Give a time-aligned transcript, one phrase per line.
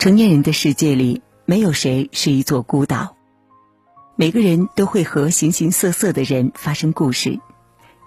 [0.00, 3.18] 成年人的世界里，没有谁是一座孤岛。
[4.16, 7.38] 每个人都会和形形色色的人发生故事，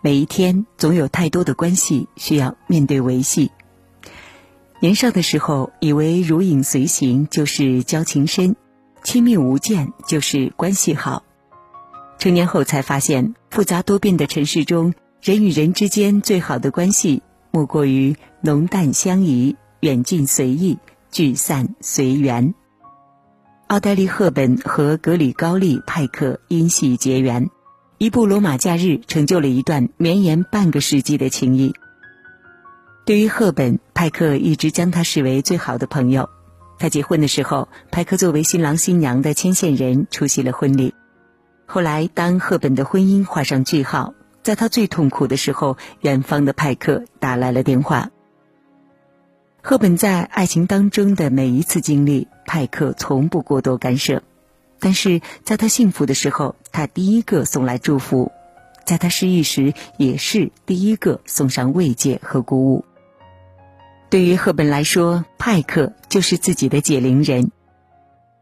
[0.00, 3.50] 每一天总有太多的关系需要面对维系。
[4.80, 8.56] 年少的时候，以为如影随形就是交情深，
[9.02, 11.22] 亲密无间就是关系好。
[12.18, 20.78] 成年后才发现，复杂多变的城市中，人与人之间最好的关系，莫过于浓淡相宜，远近随意。
[21.14, 22.54] 聚散随缘。
[23.68, 27.50] 奥黛丽·赫本和格里高利·派克因戏结缘，
[27.98, 31.72] 一部《罗马假日》成就了一段绵延半个世纪的情谊。
[33.06, 36.28] 对于赫本，派克一直将她视为最好的朋友。
[36.80, 40.94] 他结婚的时候，派克作为新郎新娘的牵线人出席了婚礼。
[41.64, 48.10] 后来，当赫本的婚姻画上句号，在他最痛苦的时候，远方的派克打来了电话。
[49.66, 54.18] 赫本在爱情当中的每一次经历，派克从不过多干涉；
[54.78, 58.30] 但是在他幸福的时候，他第一个送来祝福；
[58.84, 62.84] 在他失意时，也是第一个送上慰藉和鼓舞。
[64.10, 67.50] 对于赫本来说，派克就是自己的解铃人。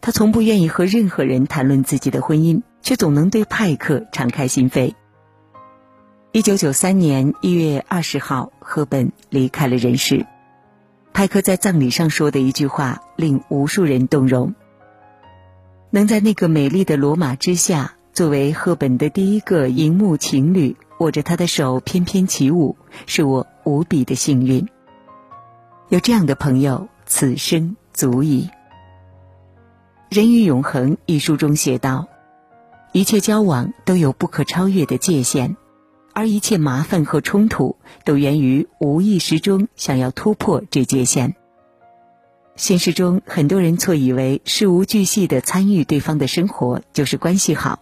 [0.00, 4.94] 他从不愿意和任何人谈论自己的婚姻，却总能对派克敞开心扉。
[6.30, 10.24] 一九九三年一月二十号，赫本离开了人世。
[11.18, 14.54] 派克在葬礼上说的一句话令无数人动容。
[15.90, 24.68] 能在那个美丽的罗马之下，作为赫本的第一个荧幕情侣，握着她的手翩翩起舞，是我无比的幸运。
[25.88, 28.48] 有这样的朋友，此生足矣。
[30.16, 32.06] 《人与永恒》一书中写道
[32.94, 35.56] ：“一切交往都有不可超越的界限。”
[36.18, 41.36] 而一切麻烦和冲突都源于无意识中想要突破这界限。
[42.56, 47.78] 现实中，很多人错以为事无巨细的参与对方的生活就是关系好。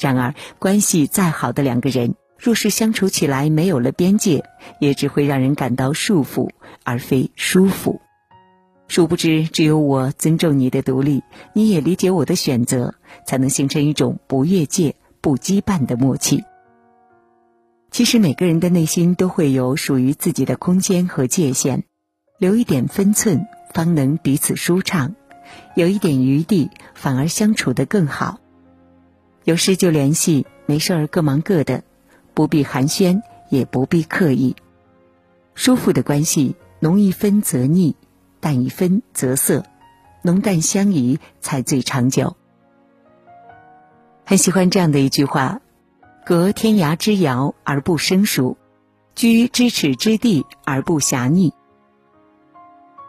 [0.00, 4.44] 然而，关系再好的两个人，若是相处起来没有了边界，
[4.80, 6.48] 也只会让人感到束缚，
[6.84, 8.00] 而非舒服。
[8.86, 11.22] 殊不知，只有我尊重你的独立，
[11.52, 12.94] 你也理解我的选择，
[13.26, 16.44] 才能形成一种不越界、不羁绊的默契。
[17.90, 21.82] 其实每个人的内心都会有属于自己的空间和界限，
[22.38, 25.14] 留一点分寸，方能彼此舒畅；
[25.74, 28.38] 有一点余地，反而相处得更好。
[29.44, 31.82] 有事就联系，没事儿各忙各的，
[32.34, 34.54] 不必寒暄，也不必刻意。
[35.54, 37.96] 舒服的关系，浓一分则腻，
[38.38, 39.64] 淡一分则涩，
[40.22, 42.36] 浓淡相宜才最长久。
[44.24, 45.62] 很喜欢这样的一句话。
[46.28, 48.58] 隔天涯之遥而不生疏，
[49.14, 51.54] 居咫尺之地而不狭腻。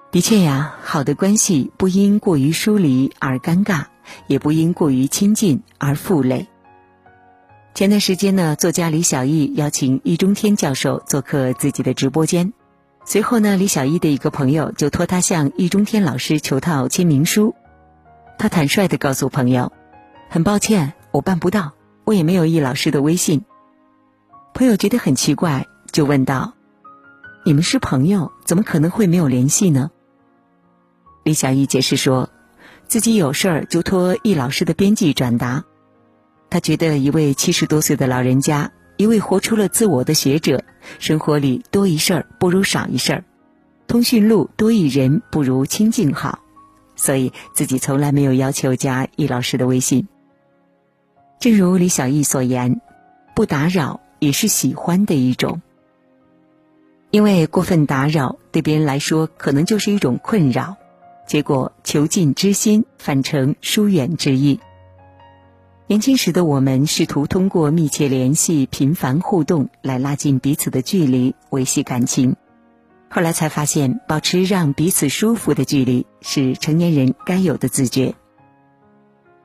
[0.09, 3.87] 的确呀，好的关系不因过于疏离而尴尬，
[4.27, 6.47] 也不因过于亲近而负累。
[7.73, 12.53] 前段时间呢，作家李小艺邀请易中天教授做客自己的直播间，
[13.03, 17.53] 随后呢，李小艺的一个朋友就托他向易中天老师求套签名书，
[18.37, 19.73] 他坦率的告诉朋友
[20.31, 21.73] ：“很抱歉，我办不到。”
[22.09, 23.43] 我也没有易老师的微信。
[24.55, 26.55] 朋友觉得很奇怪，就问道
[27.45, 29.91] ：“你们是朋友，怎么可能会没有联系呢？”
[31.23, 32.31] 李小艺解释说
[32.89, 35.63] ：“自己有事儿就托易老师的编辑转达。
[36.49, 40.63] 他觉得一位七十多岁的老人家，一位活出了自我的学者，
[40.97, 43.23] 生活里多一事儿不如少一事儿，
[43.85, 46.39] 通讯录多一人不如清静好，
[46.95, 50.07] 所以自己从来没有要求加易老师的微信。”
[51.39, 52.81] 正如李小艺所言，
[53.33, 55.61] 不打扰也是喜欢的一种。
[57.11, 60.75] 因为过分打扰对别人来说可能就是一种困扰，
[61.25, 64.59] 结果求近之心反成疏远之意。
[65.87, 72.35] 年轻时的我们试图通过密切联系、频繁互动来拉近彼此的距离，维系感情。
[73.09, 78.13] 后来才发现，保持让彼此舒服的距离是成年人该有的自觉。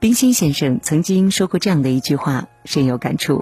[0.04, 3.40] 冰心先生曾经说过这样的一句话，深有感触：“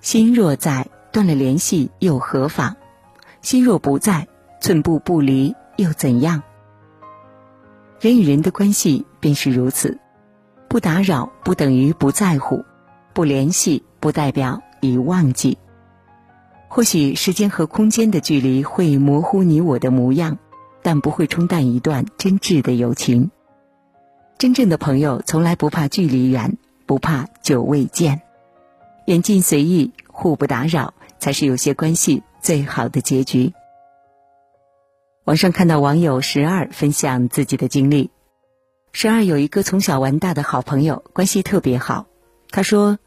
[0.00, 2.76] 心若在，断了联系又何妨？
[3.42, 4.28] 心若不在，
[4.60, 6.44] 寸步不离又怎样？”
[7.98, 9.98] 人与人的关系便是如此，
[10.68, 12.64] 不打扰不等于不在乎，
[13.12, 15.58] 不联系不代表已忘记。
[16.68, 20.38] 或许时间和空间的距离会模糊你我的模样，
[20.82, 23.32] 但不会冲淡一段真挚的友情。
[24.38, 28.22] 真正的朋友从来不怕距离远，不怕久未见，
[29.06, 33.52] 远近随意，互不打扰，才是有些关系最好的结局。
[35.24, 38.10] 网上看到网友十二分享自己的经历。
[38.92, 42.06] 十二有一个从小玩大的好朋友，关系特别好。
[42.50, 42.98] 他说，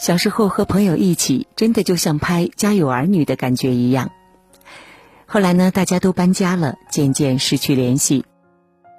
[0.00, 4.10] 小时候和朋友一起，真的就像拍《家有儿女》的感觉一样。
[5.26, 8.24] 后来呢，大家都搬家了，渐渐失去联系。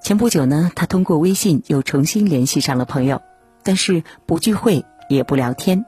[0.06, 3.24] 前不久呢，他通过微信又重新联系上了朋友，
[3.64, 5.84] 但是不聚会也不聊天，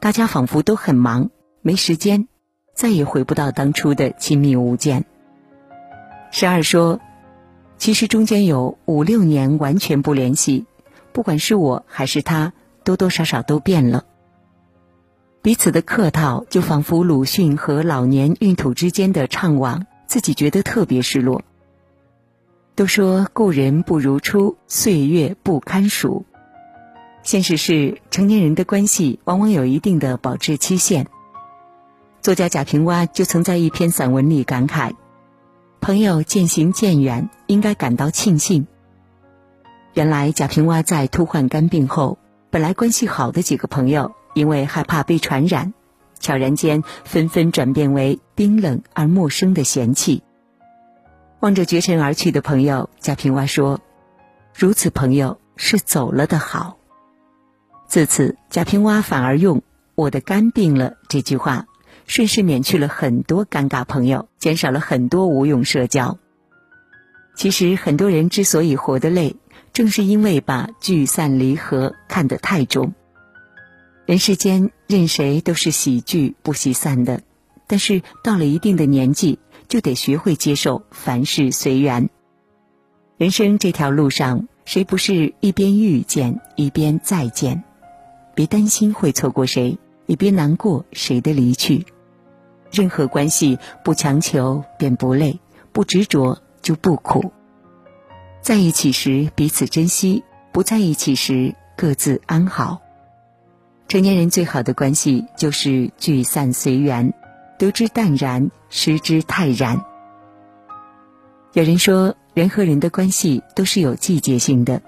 [0.00, 1.30] 大家仿佛都很忙，
[1.62, 2.26] 没时间，
[2.74, 5.04] 再也回不到当初的亲密无间。
[6.32, 6.98] 十二说
[7.78, 10.66] ：“其实中间有五六年完全不联系，
[11.12, 12.52] 不管是我还是他，
[12.82, 14.02] 多多少少都变了。
[15.42, 21.42] 彼此的客套，就仿佛鲁迅和老年孕土之间的怅惘，自己觉得特别失落。
[22.80, 26.24] 都说故人不如初，岁月不堪数。
[27.22, 31.06] 现实是，成年人的关系往往有一定的保质期限。
[32.22, 34.94] 作家贾平凹就曾在一篇散文里感慨。”
[35.82, 38.66] 朋友渐行渐远，应该感到庆幸。
[39.92, 42.16] 原来贾平凹在突患肝病后，
[42.48, 45.74] 本来关系好的几个朋友，因为害怕被传染，
[46.18, 50.22] 悄然间纷纷转变为冰冷而陌生的嫌弃。
[51.40, 53.80] 望着绝尘而去的朋友，贾平凹说
[54.54, 56.76] ：“如此朋友是走了的好。”
[57.88, 59.62] 自此，贾平凹反而用
[59.96, 61.66] “我的肝病了”这句话。
[62.06, 66.18] 顺势免去了很多尴尬朋友，减少了很多无用社交。
[67.36, 69.36] 其实很多人之所以活得累，
[69.72, 72.94] 正是因为把聚散离合看得太重。
[74.06, 77.22] 人世间任谁都是喜聚不喜散的，
[77.68, 79.38] 但是到了一定的年纪，
[79.70, 82.10] 就得学会接受凡事随缘。
[83.16, 87.62] 人生这条路上，谁不是一边遇见一边再见？
[88.34, 91.86] 别担心会错过谁，也别难过谁的离去。
[92.72, 95.38] 任何关系不强求便不累，
[95.72, 97.32] 不执着就不苦。
[98.40, 102.80] 在一起时彼此珍惜，不在一起时各自安好。
[103.86, 107.12] 成年人最好的关系就是聚散随缘，
[107.60, 109.84] 得之淡然，失之泰然。
[111.52, 114.80] 有人说，人和人的关系都是有季节性的，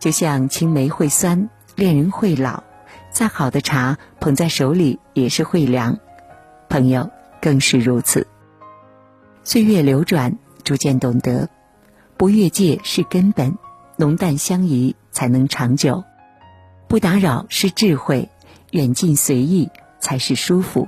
[0.00, 2.62] 就像青梅会酸，恋人会老，
[3.10, 5.98] 再好的茶捧在手里也是会凉。
[6.68, 7.10] 朋友
[7.40, 8.26] 更是如此。
[9.42, 11.48] 岁月流转，逐渐懂得，
[12.18, 13.56] 不越界是根本，
[13.96, 16.04] 浓淡相宜才能长久。
[16.86, 18.28] 不打扰是智慧，
[18.72, 19.70] 远近随意
[20.00, 20.86] 才是舒服。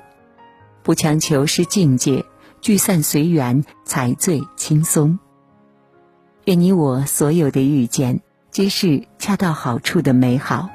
[0.86, 2.24] 不强求是境界，
[2.60, 5.18] 聚散随缘才最轻松。
[6.44, 8.20] 愿你我所有的遇见，
[8.52, 10.70] 皆是恰到好处的美好。